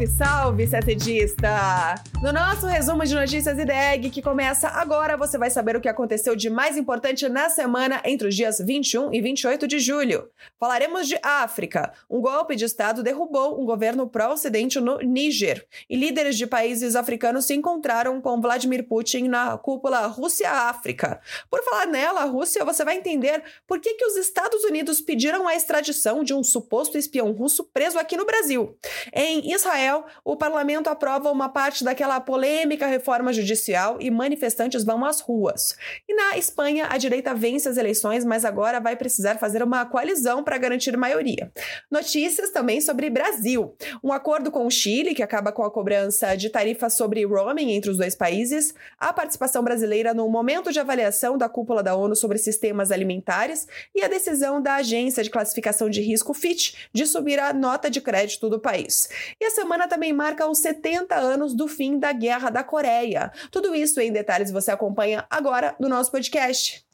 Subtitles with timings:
[0.00, 1.94] Salve, salve, setedista!
[2.22, 6.34] No nosso resumo de notícias IDEG, que começa agora, você vai saber o que aconteceu
[6.36, 10.28] de mais importante na semana entre os dias 21 e 28 de julho.
[10.58, 11.92] Falaremos de África.
[12.08, 15.66] Um golpe de Estado derrubou um governo pró-ocidente no Níger.
[15.88, 21.20] E líderes de países africanos se encontraram com Vladimir Putin na cúpula Rússia-África.
[21.50, 25.54] Por falar nela, Rússia, você vai entender por que, que os Estados Unidos pediram a
[25.54, 28.76] extradição de um suposto espião russo preso aqui no Brasil.
[29.12, 29.89] Em Israel,
[30.24, 35.76] o parlamento aprova uma parte daquela polêmica reforma judicial e manifestantes vão às ruas.
[36.08, 40.42] E na Espanha, a direita vence as eleições, mas agora vai precisar fazer uma coalizão
[40.42, 41.50] para garantir maioria.
[41.90, 43.74] Notícias também sobre Brasil.
[44.02, 47.90] Um acordo com o Chile, que acaba com a cobrança de tarifas sobre roaming entre
[47.90, 52.38] os dois países, a participação brasileira no momento de avaliação da cúpula da ONU sobre
[52.38, 57.52] sistemas alimentares e a decisão da agência de classificação de risco Fitch de subir a
[57.52, 59.08] nota de crédito do país.
[59.40, 63.32] E a semana também marca os 70 anos do fim da Guerra da Coreia.
[63.50, 66.86] Tudo isso em detalhes você acompanha agora no nosso podcast.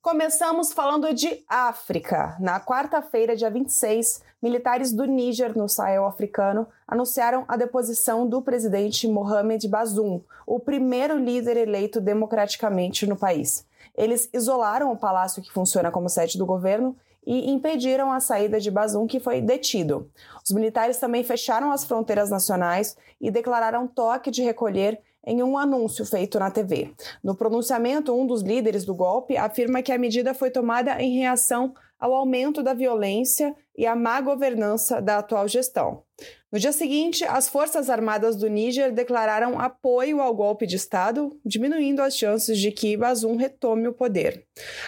[0.00, 2.34] Começamos falando de África.
[2.40, 9.06] Na quarta-feira, dia 26, militares do Níger, no Sahel africano, anunciaram a deposição do presidente
[9.06, 13.66] Mohamed Bazoum, o primeiro líder eleito democraticamente no país.
[13.94, 16.96] Eles isolaram o palácio que funciona como sede do governo
[17.28, 20.10] e impediram a saída de Bazoum, que foi detido.
[20.42, 26.06] Os militares também fecharam as fronteiras nacionais e declararam toque de recolher em um anúncio
[26.06, 26.90] feito na TV.
[27.22, 31.74] No pronunciamento, um dos líderes do golpe afirma que a medida foi tomada em reação
[32.00, 36.07] ao aumento da violência e à má governança da atual gestão.
[36.50, 42.00] No dia seguinte, as Forças Armadas do Níger declararam apoio ao golpe de Estado, diminuindo
[42.00, 44.46] as chances de que Bazoum retome o poder.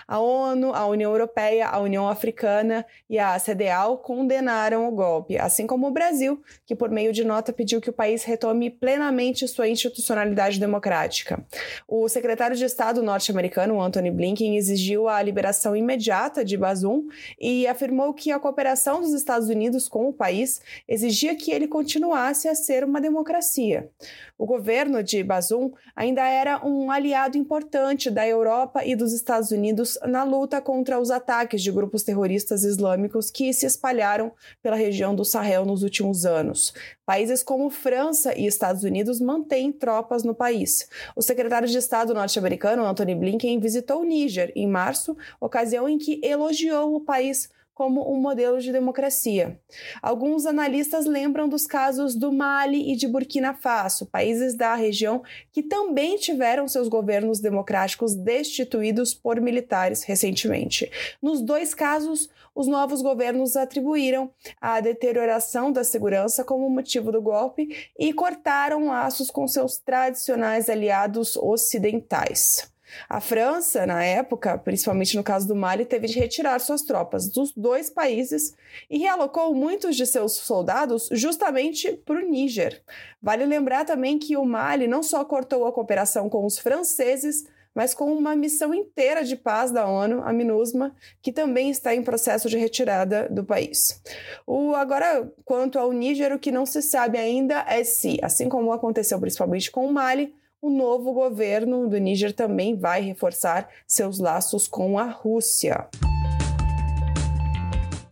[0.09, 5.67] A ONU, a União Europeia, a União Africana e a CEDEAO condenaram o golpe, assim
[5.67, 9.69] como o Brasil, que por meio de nota pediu que o país retome plenamente sua
[9.69, 11.45] institucionalidade democrática.
[11.87, 17.07] O secretário de Estado norte-americano, Anthony Blinken, exigiu a liberação imediata de Bazoum
[17.39, 21.67] e afirmou que a cooperação dos Estados Unidos com o país exigia que que ele
[21.67, 23.91] continuasse a ser uma democracia.
[24.39, 29.99] O governo de Bazoum ainda era um aliado importante da Europa e dos Estados Unidos
[30.07, 34.31] na luta contra os ataques de grupos terroristas islâmicos que se espalharam
[34.63, 36.73] pela região do Sahel nos últimos anos.
[37.05, 40.89] Países como França e Estados Unidos mantêm tropas no país.
[41.17, 46.21] O secretário de Estado norte-americano, Anthony Blinken, visitou o Níger em março, ocasião em que
[46.23, 47.51] elogiou o país
[47.81, 49.59] como um modelo de democracia.
[50.03, 55.63] Alguns analistas lembram dos casos do Mali e de Burkina Faso, países da região que
[55.63, 60.91] também tiveram seus governos democráticos destituídos por militares recentemente.
[61.23, 64.31] Nos dois casos, os novos governos atribuíram
[64.61, 71.35] a deterioração da segurança como motivo do golpe e cortaram laços com seus tradicionais aliados
[71.35, 72.70] ocidentais.
[73.09, 77.53] A França, na época, principalmente no caso do Mali, teve de retirar suas tropas dos
[77.53, 78.55] dois países
[78.89, 82.83] e realocou muitos de seus soldados justamente para o Níger.
[83.23, 87.95] Vale lembrar também que o Mali não só cortou a cooperação com os franceses, mas
[87.95, 92.49] com uma missão inteira de paz da ONU, a MINUSMA, que também está em processo
[92.49, 94.03] de retirada do país.
[94.47, 98.73] O, agora, quanto ao Níger, o que não se sabe ainda é se, assim como
[98.73, 104.69] aconteceu principalmente com o Mali, o novo governo do Níger também vai reforçar seus laços
[104.69, 105.89] com a Rússia.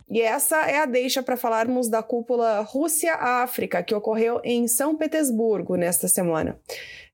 [0.09, 5.75] E essa é a deixa para falarmos da cúpula Rússia-África, que ocorreu em São Petersburgo
[5.75, 6.59] nesta semana.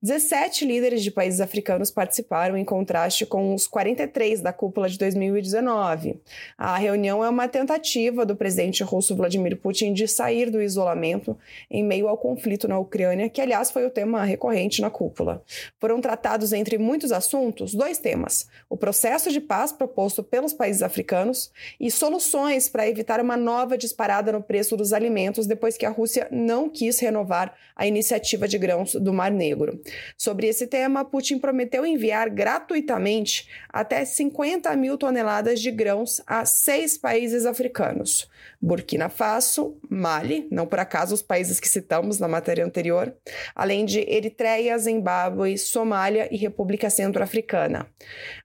[0.06, 6.22] 17 líderes de países africanos participaram, em contraste com os 43 da cúpula de 2019.
[6.56, 11.36] A reunião é uma tentativa do presidente russo Vladimir Putin de sair do isolamento
[11.72, 15.44] em meio ao conflito na Ucrânia, que, aliás, foi o tema recorrente na cúpula.
[15.80, 21.52] Foram tratados, entre muitos assuntos, dois temas: o processo de paz proposto pelos países africanos
[21.80, 26.28] e soluções para evitar uma nova disparada no preço dos alimentos depois que a Rússia
[26.32, 29.82] não quis renovar a iniciativa de grãos do Mar Negro.
[30.18, 36.98] Sobre esse tema, Putin prometeu enviar gratuitamente até 50 mil toneladas de grãos a seis
[36.98, 38.30] países africanos:
[38.66, 43.16] Burkina Faso, Mali, não por acaso os países que citamos na matéria anterior,
[43.54, 47.86] além de Eritreia, Zimbábue, Somália e República Centro-Africana.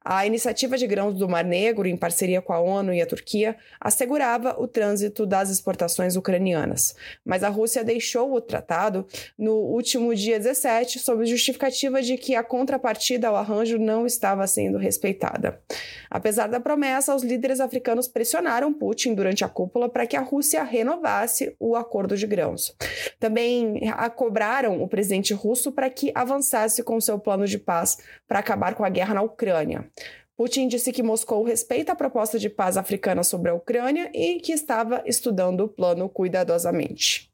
[0.05, 3.57] A iniciativa de grãos do Mar Negro, em parceria com a ONU e a Turquia,
[3.81, 6.95] assegurava o trânsito das exportações ucranianas,
[7.25, 9.07] mas a Rússia deixou o tratado
[9.39, 14.77] no último dia 17 sob justificativa de que a contrapartida ao arranjo não estava sendo
[14.77, 15.63] respeitada.
[16.11, 20.65] Apesar da promessa, os líderes africanos pressionaram Putin durante a cúpula para que a Rússia
[20.65, 22.75] renovasse o acordo de grãos.
[23.21, 23.81] Também
[24.17, 28.85] cobraram o presidente russo para que avançasse com seu plano de paz para acabar com
[28.85, 29.89] a guerra na Ucrânia.
[30.37, 34.53] Putin disse que Moscou respeita a proposta de paz africana sobre a Ucrânia e que
[34.53, 37.31] estava estudando o plano cuidadosamente.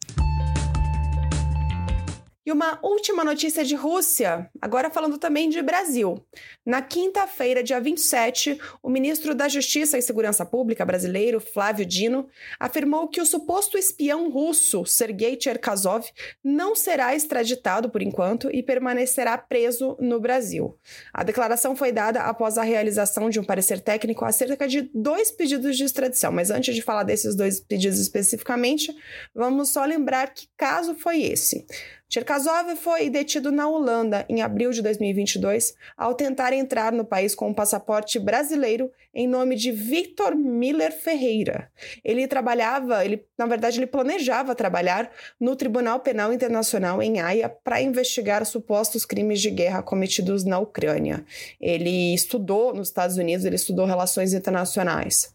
[2.47, 6.25] E uma última notícia de Rússia, agora falando também de Brasil.
[6.65, 12.29] Na quinta-feira, dia 27, o ministro da Justiça e Segurança Pública brasileiro, Flávio Dino,
[12.61, 16.07] afirmou que o suposto espião russo, Sergei Cherkasov,
[16.45, 20.79] não será extraditado por enquanto e permanecerá preso no Brasil.
[21.13, 25.77] A declaração foi dada após a realização de um parecer técnico acerca de dois pedidos
[25.77, 26.31] de extradição.
[26.31, 28.97] Mas antes de falar desses dois pedidos especificamente,
[29.35, 31.67] vamos só lembrar que caso foi esse.
[32.08, 37.49] Cherkasov foi detido na Holanda em abril de 2022 ao tentar entrar no país com
[37.49, 41.69] um passaporte brasileiro em nome de Victor Miller Ferreira.
[42.05, 45.11] Ele trabalhava, ele na verdade ele planejava trabalhar
[45.41, 51.25] no Tribunal Penal Internacional em Haia para investigar supostos crimes de guerra cometidos na Ucrânia.
[51.61, 55.35] Ele estudou nos Estados Unidos, ele estudou relações internacionais.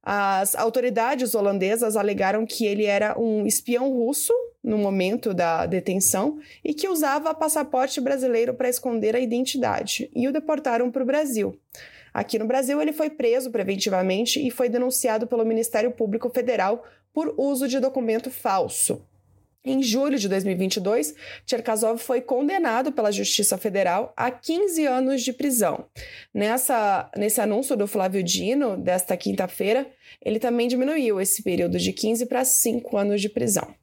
[0.00, 4.32] As autoridades holandesas alegaram que ele era um espião russo
[4.64, 10.32] no momento da detenção e que usava passaporte brasileiro para esconder a identidade e o
[10.32, 11.60] deportaram para o Brasil.
[12.14, 17.34] Aqui no Brasil, ele foi preso preventivamente e foi denunciado pelo Ministério Público Federal por
[17.36, 19.04] uso de documento falso.
[19.66, 21.14] Em julho de 2022,
[21.46, 25.86] Cherkasov foi condenado pela Justiça Federal a 15 anos de prisão.
[26.34, 29.86] Nessa, nesse anúncio do Flávio Dino, desta quinta-feira,
[30.22, 33.74] ele também diminuiu esse período de 15 para 5 anos de prisão.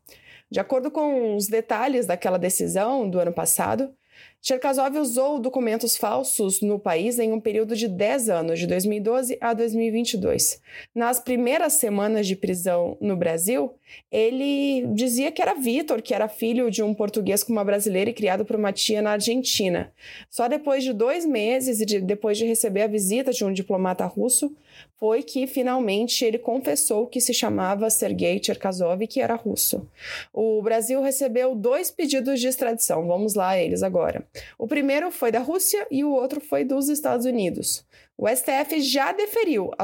[0.52, 3.96] De acordo com os detalhes daquela decisão do ano passado,
[4.44, 9.54] Cherkasov usou documentos falsos no país em um período de 10 anos, de 2012 a
[9.54, 10.60] 2022.
[10.96, 13.76] Nas primeiras semanas de prisão no Brasil,
[14.12, 18.14] ele dizia que era Vitor, que era filho de um português com uma brasileira e
[18.14, 19.94] criado por uma tia na Argentina.
[20.28, 24.08] Só depois de dois meses e de, depois de receber a visita de um diplomata
[24.08, 24.56] russo,
[24.98, 29.88] foi que finalmente ele confessou que se chamava Sergei Cherkasov e que era russo.
[30.34, 33.08] O Brasil recebeu dois pedidos de extradição.
[33.08, 34.24] Vamos lá eles agora.
[34.58, 37.86] O primeiro foi da Rússia e o outro foi dos Estados Unidos.
[38.18, 39.84] O STF já deferiu a,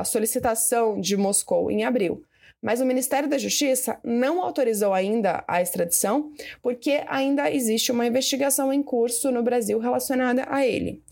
[0.00, 2.24] a solicitação de Moscou em abril,
[2.62, 6.32] mas o Ministério da Justiça não autorizou ainda a extradição
[6.62, 11.02] porque ainda existe uma investigação em curso no Brasil relacionada a ele.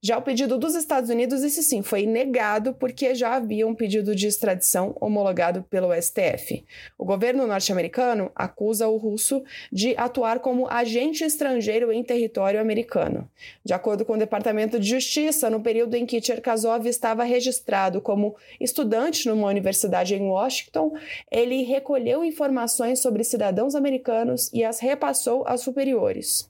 [0.00, 4.14] Já o pedido dos Estados Unidos, esse sim, foi negado porque já havia um pedido
[4.14, 6.64] de extradição homologado pelo STF.
[6.96, 9.42] O governo norte-americano acusa o russo
[9.72, 13.28] de atuar como agente estrangeiro em território americano.
[13.64, 18.36] De acordo com o Departamento de Justiça, no período em que Cherkasov estava registrado como
[18.60, 20.92] estudante numa universidade em Washington,
[21.28, 26.48] ele recolheu informações sobre cidadãos americanos e as repassou aos superiores.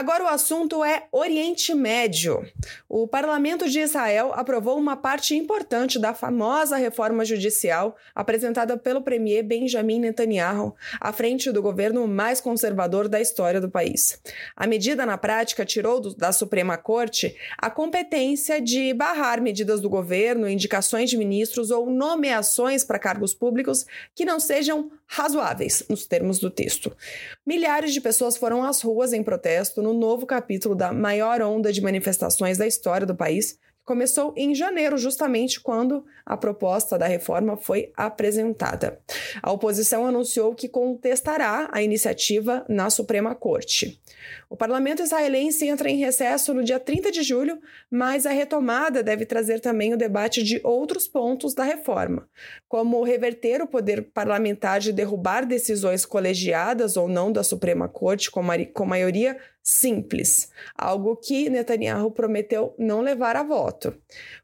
[0.00, 2.42] Agora o assunto é Oriente Médio.
[2.88, 9.42] O parlamento de Israel aprovou uma parte importante da famosa reforma judicial apresentada pelo premier
[9.42, 14.18] Benjamin Netanyahu à frente do governo mais conservador da história do país.
[14.56, 19.90] A medida, na prática, tirou do, da Suprema Corte a competência de barrar medidas do
[19.90, 26.38] governo, indicações de ministros ou nomeações para cargos públicos que não sejam razoáveis, nos termos
[26.38, 26.96] do texto.
[27.44, 31.80] Milhares de pessoas foram às ruas em protesto no novo capítulo da maior onda de
[31.80, 37.90] manifestações da história do país, começou em janeiro, justamente quando a proposta da reforma foi
[37.96, 39.00] apresentada.
[39.42, 44.00] A oposição anunciou que contestará a iniciativa na Suprema Corte.
[44.48, 47.58] O parlamento israelense entra em recesso no dia 30 de julho,
[47.90, 52.28] mas a retomada deve trazer também o debate de outros pontos da reforma,
[52.68, 58.86] como reverter o poder parlamentar de derrubar decisões colegiadas ou não da Suprema Corte com
[58.86, 63.94] maioria simples, algo que Netanyahu prometeu não levar a voto.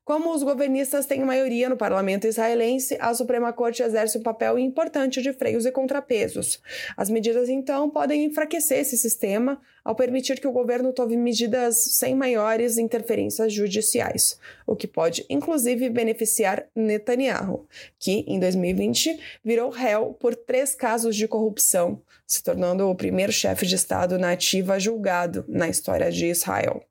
[0.05, 5.21] Como os governistas têm maioria no parlamento israelense, a Suprema Corte exerce um papel importante
[5.21, 6.61] de freios e contrapesos.
[6.97, 12.15] As medidas, então, podem enfraquecer esse sistema ao permitir que o governo tome medidas sem
[12.15, 17.67] maiores interferências judiciais, o que pode, inclusive, beneficiar Netanyahu,
[17.99, 23.65] que, em 2020, virou réu por três casos de corrupção se tornando o primeiro chefe
[23.65, 26.83] de Estado na ativa julgado na história de Israel.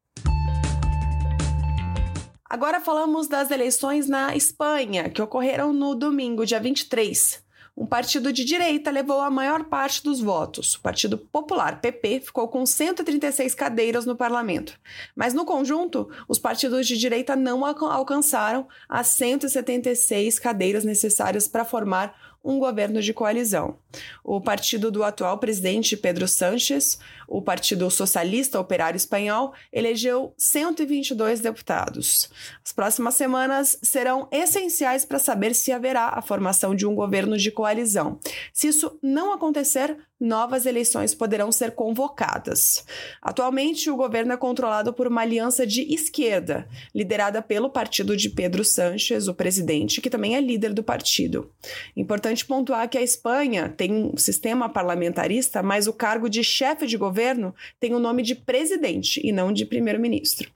[2.49, 7.43] Agora falamos das eleições na Espanha, que ocorreram no domingo, dia 23.
[7.77, 10.75] um partido de direita levou a maior parte dos votos.
[10.75, 14.79] O Partido Popular, PP, ficou com 136 cadeiras no parlamento.
[15.13, 22.15] Mas no conjunto, os partidos de direita não alcançaram as 176 cadeiras necessárias para formar
[22.45, 23.77] um governo de coalizão.
[24.23, 32.29] O partido do atual presidente Pedro Sánchez, o Partido Socialista Operário Espanhol, elegeu 122 deputados.
[32.63, 37.49] As próximas semanas serão essenciais para saber se haverá a formação de um governo de
[37.49, 38.19] coalizão.
[38.53, 42.85] Se isso não acontecer, novas eleições poderão ser convocadas.
[43.21, 48.63] Atualmente, o governo é controlado por uma aliança de esquerda, liderada pelo partido de Pedro
[48.63, 51.51] Sánchez, o presidente, que também é líder do partido.
[51.95, 56.97] Importante pontuar que a Espanha tem um sistema parlamentarista, mas o cargo de chefe de
[56.97, 60.49] governo tem o nome de presidente e não de primeiro-ministro.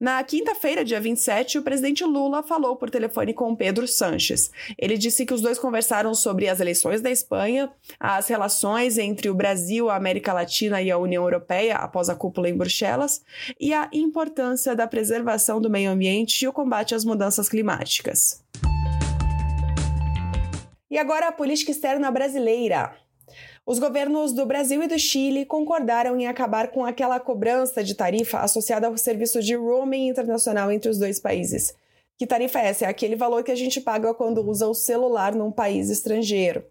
[0.00, 4.50] Na quinta-feira, dia 27, o presidente Lula falou por telefone com Pedro Sanches.
[4.78, 9.34] Ele disse que os dois conversaram sobre as eleições da Espanha, as relações entre o
[9.34, 13.22] Brasil, a América Latina e a União Europeia após a cúpula em Bruxelas
[13.58, 18.44] e a importância da preservação do meio ambiente e o combate às mudanças climáticas.
[20.90, 22.96] E agora a política externa brasileira.
[23.68, 28.38] Os governos do Brasil e do Chile concordaram em acabar com aquela cobrança de tarifa
[28.38, 31.74] associada ao serviço de roaming internacional entre os dois países.
[32.16, 32.86] Que tarifa é essa?
[32.86, 36.64] É aquele valor que a gente paga quando usa o celular num país estrangeiro.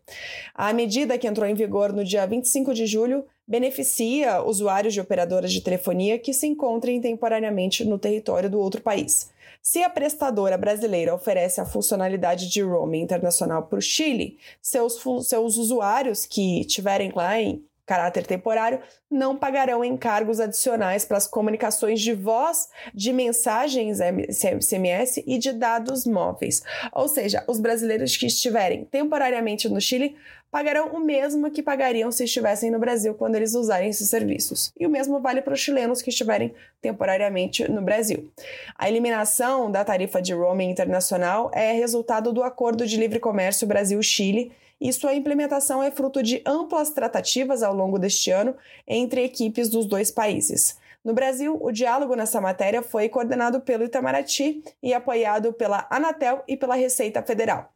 [0.56, 5.54] A medida que entrou em vigor no dia 25 de julho beneficia usuários de operadoras
[5.54, 9.32] de telefonia que se encontrem temporariamente no território do outro país.
[9.62, 15.58] Se a prestadora brasileira oferece a funcionalidade de roaming internacional para o Chile, seus, seus
[15.58, 22.14] usuários que tiverem lá em caráter temporário não pagarão encargos adicionais para as comunicações de
[22.14, 26.62] voz, de mensagens SMS e de dados móveis.
[26.92, 30.18] Ou seja, os brasileiros que estiverem temporariamente no Chile
[30.52, 34.72] pagarão o mesmo que pagariam se estivessem no Brasil quando eles usarem esses serviços.
[34.78, 38.30] E o mesmo vale para os chilenos que estiverem temporariamente no Brasil.
[38.78, 44.52] A eliminação da tarifa de roaming internacional é resultado do Acordo de Livre Comércio Brasil-Chile
[44.80, 48.56] e sua implementação é fruto de amplas tratativas ao longo deste ano
[48.88, 50.78] entre equipes dos dois países.
[51.04, 56.58] No Brasil, o diálogo nessa matéria foi coordenado pelo Itamaraty e apoiado pela Anatel e
[56.58, 57.72] pela Receita Federal.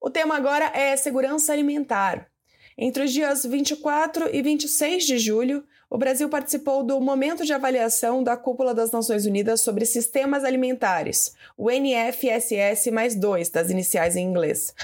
[0.00, 2.28] O tema agora é segurança alimentar.
[2.76, 8.22] Entre os dias 24 e 26 de julho, o Brasil participou do momento de avaliação
[8.22, 14.24] da Cúpula das Nações Unidas sobre Sistemas Alimentares, o NFSS mais 2, das iniciais em
[14.24, 14.74] inglês.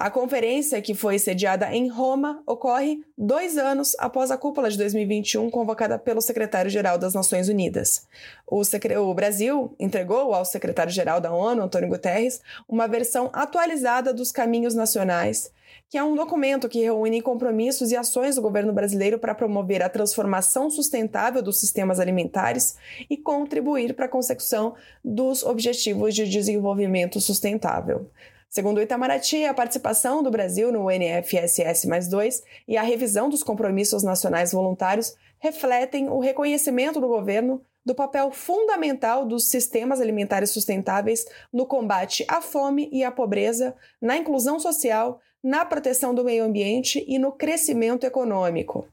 [0.00, 5.50] A conferência, que foi sediada em Roma, ocorre dois anos após a cúpula de 2021
[5.50, 8.06] convocada pelo secretário-geral das Nações Unidas.
[8.46, 14.74] O, o Brasil entregou ao secretário-geral da ONU, Antônio Guterres, uma versão atualizada dos caminhos
[14.74, 15.52] nacionais,
[15.90, 19.88] que é um documento que reúne compromissos e ações do governo brasileiro para promover a
[19.90, 22.74] transformação sustentável dos sistemas alimentares
[23.10, 28.08] e contribuir para a consecução dos Objetivos de Desenvolvimento Sustentável.
[28.50, 33.44] Segundo o Itamaraty, a participação do Brasil no NFSS mais 2 e a revisão dos
[33.44, 41.24] compromissos nacionais voluntários refletem o reconhecimento do governo do papel fundamental dos sistemas alimentares sustentáveis
[41.52, 47.04] no combate à fome e à pobreza, na inclusão social, na proteção do meio ambiente
[47.06, 48.84] e no crescimento econômico.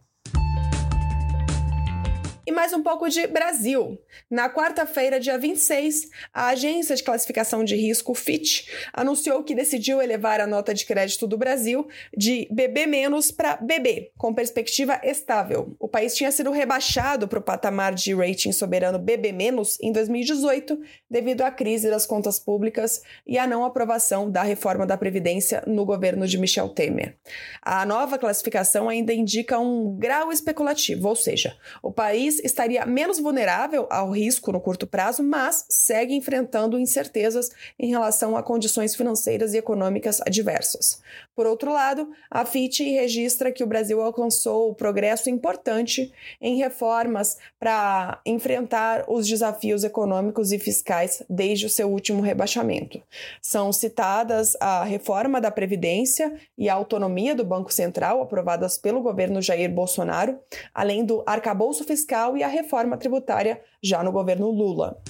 [2.48, 4.00] E mais um pouco de Brasil.
[4.32, 10.40] Na quarta-feira, dia 26, a agência de classificação de risco Fitch anunciou que decidiu elevar
[10.40, 12.88] a nota de crédito do Brasil de BB-
[13.36, 15.76] para BB, com perspectiva estável.
[15.78, 19.36] O país tinha sido rebaixado para o patamar de rating soberano BB-
[19.82, 24.96] em 2018, devido à crise das contas públicas e à não aprovação da reforma da
[24.96, 27.18] Previdência no governo de Michel Temer.
[27.62, 33.88] A nova classificação ainda indica um grau especulativo, ou seja, o país estaria menos vulnerável
[33.90, 39.58] ao risco no curto prazo, mas segue enfrentando incertezas em relação a condições financeiras e
[39.58, 41.02] econômicas adversas.
[41.36, 48.20] Por outro lado, a FIT registra que o Brasil alcançou progresso importante em reformas para
[48.26, 53.02] enfrentar os desafios econômicos e fiscais desde o seu último rebaixamento.
[53.42, 59.42] São citadas a reforma da Previdência e a autonomia do Banco Central, aprovadas pelo governo
[59.42, 60.40] Jair Bolsonaro,
[60.74, 65.02] além do arcabouço fiscal e a reforma tributária já no governo Lula.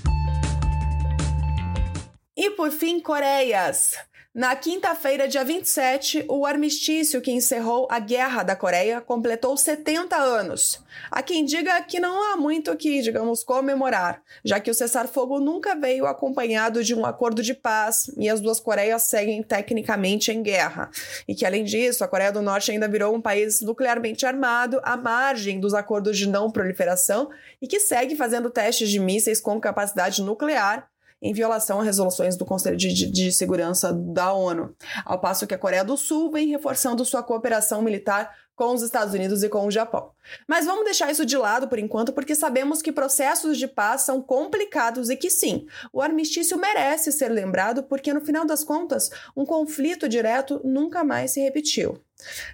[2.35, 3.95] E por fim, Coreias.
[4.37, 10.79] Na quinta-feira, dia 27, o armistício que encerrou a Guerra da Coreia completou 70 anos.
[11.09, 15.73] Há quem diga que não há muito que, digamos, comemorar, já que o cessar-fogo nunca
[15.73, 20.91] veio acompanhado de um acordo de paz e as duas Coreias seguem tecnicamente em guerra.
[21.27, 24.95] E que, além disso, a Coreia do Norte ainda virou um país nuclearmente armado à
[24.95, 27.27] margem dos acordos de não proliferação
[27.59, 30.87] e que segue fazendo testes de mísseis com capacidade nuclear
[31.21, 35.57] em violação a resoluções do Conselho de, de, Segurança da ONU, ao passo que a
[35.57, 39.71] Coreia do Sul vem reforçando sua cooperação militar com os Estados Unidos e com o
[39.71, 40.11] Japão.
[40.47, 44.21] Mas vamos deixar isso de lado por enquanto, porque sabemos que processos de paz são
[44.21, 49.45] complicados e que sim, o armistício merece ser lembrado, porque no final das contas, um
[49.45, 52.01] conflito direto nunca mais se repetiu.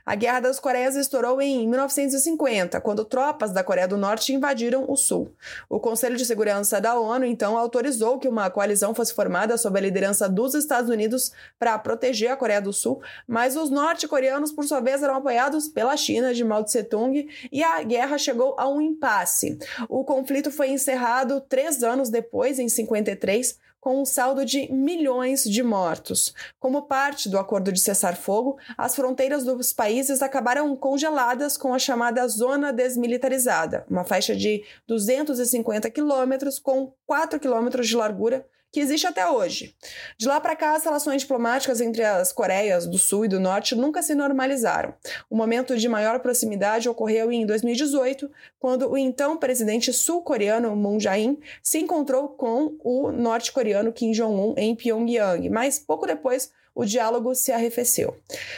[0.06, 4.96] A Guerra das Coreias estourou em 1950, quando tropas da Coreia do Norte invadiram o
[4.96, 5.34] Sul.
[5.70, 9.82] O Conselho de Segurança da ONU então autorizou que uma coalizão fosse formada sob a
[9.82, 14.82] liderança dos Estados Unidos para proteger a Coreia do Sul, mas os norte-coreanos, por sua
[14.82, 19.58] vez, eram apoiados pela China de Mao Tse-tung e a guerra chegou a um impasse.
[19.88, 25.62] O conflito foi encerrado três anos depois, em 53, com um saldo de milhões de
[25.62, 26.34] mortos.
[26.58, 32.26] Como parte do acordo de cessar-fogo, as fronteiras dos países acabaram congeladas com a chamada
[32.30, 39.30] Zona Desmilitarizada, uma faixa de 250 quilômetros com 4 quilômetros de largura que existe até
[39.30, 39.76] hoje.
[40.18, 43.76] De lá para cá, as relações diplomáticas entre as Coreias do Sul e do Norte
[43.76, 44.96] nunca se normalizaram.
[45.30, 51.38] O momento de maior proximidade ocorreu em 2018, quando o então presidente sul-coreano Moon Jae-in
[51.62, 57.52] se encontrou com o norte-coreano Kim Jong-un em Pyongyang, mas pouco depois o diálogo se
[57.52, 58.18] arrefeceu.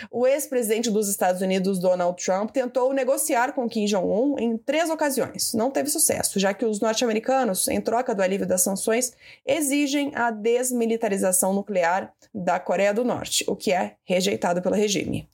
[0.10, 5.54] O ex-presidente dos Estados Unidos, Donald Trump, tentou negociar com Kim Jong-un em três ocasiões.
[5.54, 9.14] Não teve sucesso, já que os norte-americanos, em troca do alívio das sanções,
[9.46, 15.28] exigem a desmilitarização nuclear da Coreia do Norte, o que é rejeitado pelo regime.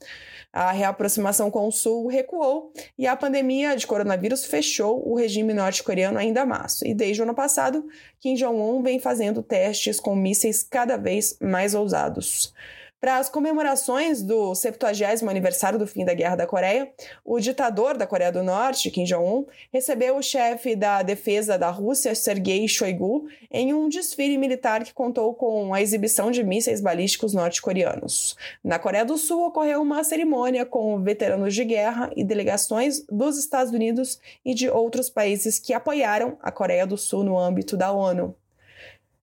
[0.53, 6.17] A reaproximação com o Sul recuou e a pandemia de coronavírus fechou o regime norte-coreano
[6.17, 6.81] ainda mais.
[6.81, 7.87] E desde o ano passado,
[8.19, 12.53] Kim Jong-un vem fazendo testes com mísseis cada vez mais ousados.
[13.01, 16.87] Para as comemorações do 70 aniversário do fim da Guerra da Coreia,
[17.25, 22.13] o ditador da Coreia do Norte, Kim Jong-un, recebeu o chefe da defesa da Rússia,
[22.13, 28.37] Sergei Shoigu, em um desfile militar que contou com a exibição de mísseis balísticos norte-coreanos.
[28.63, 33.73] Na Coreia do Sul ocorreu uma cerimônia com veteranos de guerra e delegações dos Estados
[33.73, 38.35] Unidos e de outros países que apoiaram a Coreia do Sul no âmbito da ONU.